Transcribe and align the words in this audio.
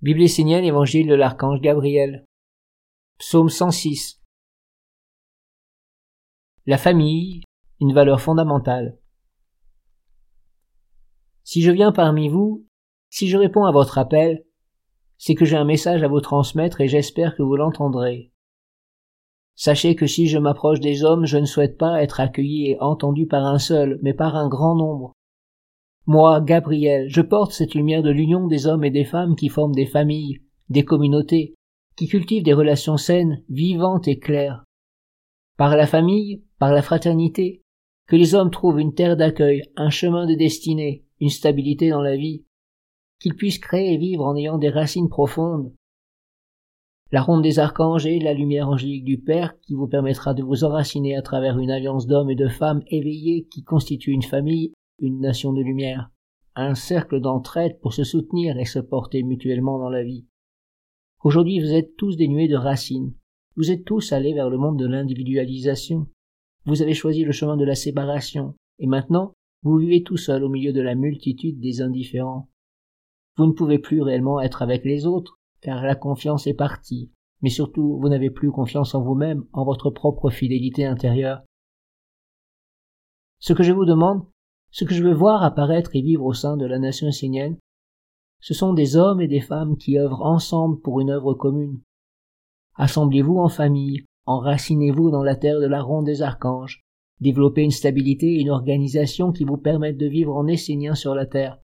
Bible 0.00 0.22
essénienne, 0.22 0.64
Évangile 0.64 1.08
de 1.08 1.14
l'archange 1.16 1.60
Gabriel. 1.60 2.24
Psaume 3.18 3.48
106. 3.48 4.22
La 6.66 6.78
famille, 6.78 7.42
une 7.80 7.92
valeur 7.92 8.20
fondamentale. 8.20 8.96
Si 11.42 11.62
je 11.62 11.72
viens 11.72 11.90
parmi 11.90 12.28
vous, 12.28 12.64
si 13.10 13.26
je 13.26 13.36
réponds 13.36 13.64
à 13.64 13.72
votre 13.72 13.98
appel, 13.98 14.44
c'est 15.16 15.34
que 15.34 15.44
j'ai 15.44 15.56
un 15.56 15.64
message 15.64 16.04
à 16.04 16.08
vous 16.08 16.20
transmettre 16.20 16.80
et 16.80 16.86
j'espère 16.86 17.34
que 17.34 17.42
vous 17.42 17.56
l'entendrez. 17.56 18.30
Sachez 19.56 19.96
que 19.96 20.06
si 20.06 20.28
je 20.28 20.38
m'approche 20.38 20.78
des 20.78 21.02
hommes, 21.02 21.26
je 21.26 21.38
ne 21.38 21.44
souhaite 21.44 21.76
pas 21.76 22.00
être 22.04 22.20
accueilli 22.20 22.70
et 22.70 22.80
entendu 22.80 23.26
par 23.26 23.44
un 23.44 23.58
seul, 23.58 23.98
mais 24.02 24.14
par 24.14 24.36
un 24.36 24.48
grand 24.48 24.76
nombre. 24.76 25.17
Moi, 26.10 26.40
Gabriel, 26.40 27.10
je 27.10 27.20
porte 27.20 27.52
cette 27.52 27.74
lumière 27.74 28.02
de 28.02 28.08
l'union 28.08 28.46
des 28.46 28.66
hommes 28.66 28.82
et 28.82 28.90
des 28.90 29.04
femmes 29.04 29.36
qui 29.36 29.50
forment 29.50 29.74
des 29.74 29.84
familles, 29.84 30.40
des 30.70 30.82
communautés, 30.82 31.54
qui 31.96 32.08
cultivent 32.08 32.42
des 32.42 32.54
relations 32.54 32.96
saines, 32.96 33.42
vivantes 33.50 34.08
et 34.08 34.18
claires. 34.18 34.64
Par 35.58 35.76
la 35.76 35.86
famille, 35.86 36.42
par 36.58 36.72
la 36.72 36.80
fraternité, 36.80 37.60
que 38.06 38.16
les 38.16 38.34
hommes 38.34 38.50
trouvent 38.50 38.80
une 38.80 38.94
terre 38.94 39.18
d'accueil, 39.18 39.64
un 39.76 39.90
chemin 39.90 40.24
de 40.24 40.32
destinée, 40.32 41.04
une 41.20 41.28
stabilité 41.28 41.90
dans 41.90 42.00
la 42.00 42.16
vie, 42.16 42.42
qu'ils 43.20 43.36
puissent 43.36 43.58
créer 43.58 43.92
et 43.92 43.98
vivre 43.98 44.24
en 44.24 44.34
ayant 44.34 44.56
des 44.56 44.70
racines 44.70 45.10
profondes, 45.10 45.74
la 47.12 47.20
ronde 47.20 47.42
des 47.42 47.58
archanges 47.58 48.06
et 48.06 48.18
la 48.18 48.32
lumière 48.32 48.70
angélique 48.70 49.04
du 49.04 49.18
Père 49.18 49.60
qui 49.60 49.74
vous 49.74 49.88
permettra 49.88 50.32
de 50.32 50.42
vous 50.42 50.64
enraciner 50.64 51.16
à 51.16 51.22
travers 51.22 51.58
une 51.58 51.70
alliance 51.70 52.06
d'hommes 52.06 52.30
et 52.30 52.34
de 52.34 52.48
femmes 52.48 52.82
éveillés 52.86 53.46
qui 53.50 53.62
constituent 53.62 54.12
une 54.12 54.22
famille, 54.22 54.72
une 54.98 55.20
nation 55.20 55.52
de 55.52 55.62
lumière, 55.62 56.10
un 56.54 56.74
cercle 56.74 57.20
d'entraide 57.20 57.78
pour 57.80 57.92
se 57.92 58.04
soutenir 58.04 58.58
et 58.58 58.64
se 58.64 58.78
porter 58.78 59.22
mutuellement 59.22 59.78
dans 59.78 59.90
la 59.90 60.02
vie. 60.02 60.26
Aujourd'hui 61.22 61.60
vous 61.60 61.72
êtes 61.72 61.96
tous 61.96 62.16
dénués 62.16 62.48
de 62.48 62.56
racines, 62.56 63.14
vous 63.56 63.70
êtes 63.70 63.84
tous 63.84 64.12
allés 64.12 64.34
vers 64.34 64.50
le 64.50 64.58
monde 64.58 64.78
de 64.78 64.86
l'individualisation, 64.86 66.06
vous 66.64 66.82
avez 66.82 66.94
choisi 66.94 67.24
le 67.24 67.32
chemin 67.32 67.56
de 67.56 67.64
la 67.64 67.74
séparation, 67.74 68.54
et 68.78 68.86
maintenant 68.86 69.32
vous 69.62 69.76
vivez 69.76 70.02
tout 70.02 70.16
seul 70.16 70.44
au 70.44 70.48
milieu 70.48 70.72
de 70.72 70.80
la 70.80 70.94
multitude 70.94 71.60
des 71.60 71.80
indifférents. 71.80 72.48
Vous 73.36 73.46
ne 73.46 73.52
pouvez 73.52 73.78
plus 73.78 74.02
réellement 74.02 74.40
être 74.40 74.62
avec 74.62 74.84
les 74.84 75.06
autres, 75.06 75.38
car 75.60 75.82
la 75.84 75.94
confiance 75.94 76.46
est 76.46 76.54
partie, 76.54 77.10
mais 77.40 77.50
surtout 77.50 77.98
vous 77.98 78.08
n'avez 78.08 78.30
plus 78.30 78.50
confiance 78.50 78.94
en 78.94 79.02
vous-même, 79.02 79.44
en 79.52 79.64
votre 79.64 79.90
propre 79.90 80.30
fidélité 80.30 80.84
intérieure. 80.84 81.42
Ce 83.40 83.52
que 83.52 83.62
je 83.62 83.72
vous 83.72 83.84
demande, 83.84 84.26
ce 84.70 84.84
que 84.84 84.94
je 84.94 85.02
veux 85.02 85.14
voir 85.14 85.42
apparaître 85.42 85.90
et 85.94 86.02
vivre 86.02 86.24
au 86.24 86.32
sein 86.32 86.56
de 86.56 86.66
la 86.66 86.78
nation 86.78 87.08
essénienne, 87.08 87.56
ce 88.40 88.54
sont 88.54 88.72
des 88.72 88.96
hommes 88.96 89.20
et 89.20 89.28
des 89.28 89.40
femmes 89.40 89.76
qui 89.76 89.98
œuvrent 89.98 90.22
ensemble 90.22 90.80
pour 90.80 91.00
une 91.00 91.10
œuvre 91.10 91.34
commune. 91.34 91.80
Assemblez-vous 92.76 93.38
en 93.38 93.48
famille, 93.48 94.04
enracinez-vous 94.26 95.10
dans 95.10 95.24
la 95.24 95.34
terre 95.34 95.60
de 95.60 95.66
la 95.66 95.82
ronde 95.82 96.06
des 96.06 96.22
archanges, 96.22 96.84
développez 97.20 97.62
une 97.62 97.72
stabilité 97.72 98.34
et 98.34 98.40
une 98.40 98.50
organisation 98.50 99.32
qui 99.32 99.44
vous 99.44 99.56
permettent 99.56 99.98
de 99.98 100.06
vivre 100.06 100.36
en 100.36 100.46
essénien 100.46 100.94
sur 100.94 101.14
la 101.14 101.26
terre. 101.26 101.58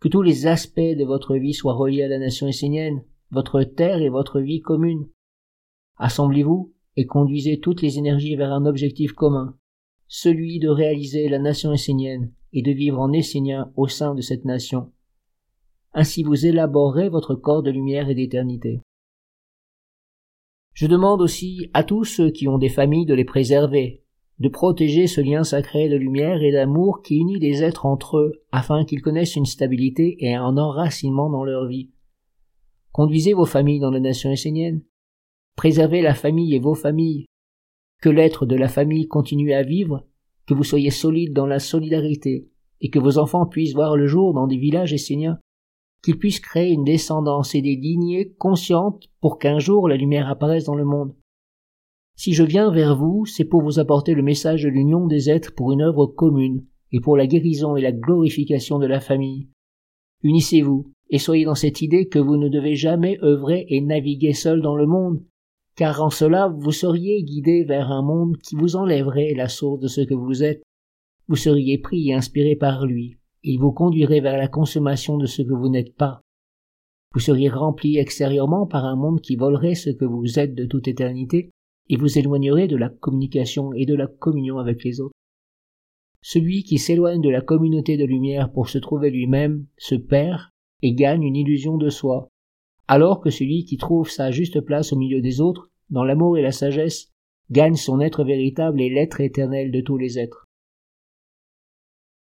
Que 0.00 0.08
tous 0.08 0.22
les 0.22 0.46
aspects 0.46 0.80
de 0.80 1.04
votre 1.04 1.36
vie 1.36 1.54
soient 1.54 1.74
reliés 1.74 2.02
à 2.02 2.08
la 2.08 2.18
nation 2.18 2.48
essénienne, 2.48 3.04
votre 3.30 3.62
terre 3.62 4.02
et 4.02 4.08
votre 4.08 4.40
vie 4.40 4.60
commune. 4.60 5.08
Assemblez-vous 5.98 6.72
et 6.96 7.06
conduisez 7.06 7.60
toutes 7.60 7.82
les 7.82 7.98
énergies 7.98 8.34
vers 8.34 8.52
un 8.52 8.66
objectif 8.66 9.12
commun, 9.12 9.54
celui 10.12 10.58
de 10.58 10.68
réaliser 10.68 11.28
la 11.28 11.38
nation 11.38 11.72
essénienne 11.72 12.32
et 12.52 12.62
de 12.62 12.72
vivre 12.72 12.98
en 12.98 13.12
essénien 13.12 13.72
au 13.76 13.86
sein 13.86 14.16
de 14.16 14.20
cette 14.20 14.44
nation. 14.44 14.90
Ainsi 15.94 16.24
vous 16.24 16.46
élaborerez 16.46 17.08
votre 17.08 17.36
corps 17.36 17.62
de 17.62 17.70
lumière 17.70 18.10
et 18.10 18.16
d'éternité. 18.16 18.80
Je 20.74 20.88
demande 20.88 21.22
aussi 21.22 21.70
à 21.74 21.84
tous 21.84 22.02
ceux 22.04 22.32
qui 22.32 22.48
ont 22.48 22.58
des 22.58 22.68
familles 22.68 23.06
de 23.06 23.14
les 23.14 23.24
préserver, 23.24 24.02
de 24.40 24.48
protéger 24.48 25.06
ce 25.06 25.20
lien 25.20 25.44
sacré 25.44 25.88
de 25.88 25.96
lumière 25.96 26.42
et 26.42 26.50
d'amour 26.50 27.02
qui 27.02 27.16
unit 27.16 27.38
les 27.38 27.62
êtres 27.62 27.86
entre 27.86 28.18
eux 28.18 28.42
afin 28.50 28.84
qu'ils 28.84 29.02
connaissent 29.02 29.36
une 29.36 29.46
stabilité 29.46 30.16
et 30.18 30.34
un 30.34 30.58
enracinement 30.58 31.30
dans 31.30 31.44
leur 31.44 31.68
vie. 31.68 31.90
Conduisez 32.90 33.32
vos 33.32 33.46
familles 33.46 33.80
dans 33.80 33.92
la 33.92 34.00
nation 34.00 34.32
essénienne. 34.32 34.82
Préservez 35.54 36.02
la 36.02 36.14
famille 36.14 36.56
et 36.56 36.58
vos 36.58 36.74
familles. 36.74 37.26
Que 38.00 38.08
l'être 38.08 38.46
de 38.46 38.56
la 38.56 38.68
famille 38.68 39.08
continue 39.08 39.52
à 39.52 39.62
vivre, 39.62 40.06
que 40.46 40.54
vous 40.54 40.64
soyez 40.64 40.90
solides 40.90 41.34
dans 41.34 41.46
la 41.46 41.58
solidarité, 41.58 42.48
et 42.80 42.90
que 42.90 42.98
vos 42.98 43.18
enfants 43.18 43.46
puissent 43.46 43.74
voir 43.74 43.96
le 43.96 44.06
jour 44.06 44.32
dans 44.32 44.46
des 44.46 44.56
villages 44.56 44.92
esséniens, 44.92 45.38
qu'ils 46.02 46.18
puissent 46.18 46.40
créer 46.40 46.72
une 46.72 46.84
descendance 46.84 47.54
et 47.54 47.60
des 47.60 47.76
lignées 47.76 48.32
conscientes 48.38 49.04
pour 49.20 49.38
qu'un 49.38 49.58
jour 49.58 49.88
la 49.88 49.96
lumière 49.96 50.28
apparaisse 50.28 50.64
dans 50.64 50.74
le 50.74 50.84
monde. 50.84 51.14
Si 52.16 52.32
je 52.32 52.44
viens 52.44 52.70
vers 52.70 52.96
vous, 52.96 53.26
c'est 53.26 53.44
pour 53.44 53.62
vous 53.62 53.78
apporter 53.78 54.14
le 54.14 54.22
message 54.22 54.62
de 54.62 54.68
l'union 54.68 55.06
des 55.06 55.30
êtres 55.30 55.54
pour 55.54 55.72
une 55.72 55.82
œuvre 55.82 56.06
commune, 56.06 56.64
et 56.92 57.00
pour 57.00 57.16
la 57.16 57.26
guérison 57.26 57.76
et 57.76 57.82
la 57.82 57.92
glorification 57.92 58.78
de 58.78 58.86
la 58.86 59.00
famille. 59.00 59.48
Unissez-vous, 60.22 60.92
et 61.10 61.18
soyez 61.18 61.44
dans 61.44 61.54
cette 61.54 61.82
idée 61.82 62.08
que 62.08 62.18
vous 62.18 62.36
ne 62.36 62.48
devez 62.48 62.74
jamais 62.74 63.18
œuvrer 63.22 63.66
et 63.68 63.80
naviguer 63.80 64.32
seul 64.32 64.60
dans 64.60 64.76
le 64.76 64.86
monde, 64.86 65.22
car 65.76 66.02
en 66.02 66.10
cela 66.10 66.48
vous 66.48 66.72
seriez 66.72 67.22
guidé 67.22 67.64
vers 67.64 67.90
un 67.90 68.02
monde 68.02 68.36
qui 68.38 68.56
vous 68.56 68.76
enlèverait 68.76 69.34
la 69.34 69.48
source 69.48 69.80
de 69.80 69.88
ce 69.88 70.00
que 70.00 70.14
vous 70.14 70.42
êtes. 70.42 70.62
Vous 71.28 71.36
seriez 71.36 71.78
pris 71.78 72.10
et 72.10 72.14
inspiré 72.14 72.56
par 72.56 72.86
lui. 72.86 73.16
Il 73.42 73.58
vous 73.58 73.72
conduirait 73.72 74.20
vers 74.20 74.36
la 74.36 74.48
consommation 74.48 75.16
de 75.16 75.26
ce 75.26 75.42
que 75.42 75.54
vous 75.54 75.68
n'êtes 75.68 75.94
pas. 75.94 76.20
Vous 77.14 77.20
seriez 77.20 77.48
rempli 77.48 77.98
extérieurement 77.98 78.66
par 78.66 78.84
un 78.84 78.96
monde 78.96 79.20
qui 79.20 79.36
volerait 79.36 79.74
ce 79.74 79.90
que 79.90 80.04
vous 80.04 80.38
êtes 80.38 80.54
de 80.54 80.66
toute 80.66 80.86
éternité 80.86 81.50
et 81.88 81.96
vous 81.96 82.18
éloignerait 82.18 82.68
de 82.68 82.76
la 82.76 82.88
communication 82.88 83.72
et 83.72 83.84
de 83.84 83.94
la 83.94 84.06
communion 84.06 84.58
avec 84.58 84.84
les 84.84 85.00
autres. 85.00 85.14
Celui 86.22 86.62
qui 86.62 86.78
s'éloigne 86.78 87.20
de 87.20 87.30
la 87.30 87.40
communauté 87.40 87.96
de 87.96 88.04
lumière 88.04 88.52
pour 88.52 88.68
se 88.68 88.78
trouver 88.78 89.10
lui-même 89.10 89.66
se 89.76 89.94
perd 89.94 90.50
et 90.82 90.92
gagne 90.92 91.22
une 91.22 91.36
illusion 91.36 91.78
de 91.78 91.88
soi, 91.88 92.28
alors 92.90 93.20
que 93.20 93.30
celui 93.30 93.64
qui 93.64 93.76
trouve 93.76 94.10
sa 94.10 94.32
juste 94.32 94.60
place 94.62 94.92
au 94.92 94.96
milieu 94.96 95.20
des 95.20 95.40
autres, 95.40 95.70
dans 95.90 96.02
l'amour 96.02 96.36
et 96.36 96.42
la 96.42 96.50
sagesse, 96.50 97.12
gagne 97.48 97.76
son 97.76 98.00
être 98.00 98.24
véritable 98.24 98.80
et 98.80 98.90
l'être 98.90 99.20
éternel 99.20 99.70
de 99.70 99.80
tous 99.80 99.96
les 99.96 100.18
êtres. 100.18 100.48